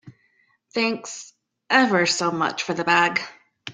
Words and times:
Thanks 0.73 1.31
ever 1.69 2.07
so 2.07 2.31
much 2.31 2.63
for 2.63 2.73
the 2.73 2.83
bag. 2.83 3.21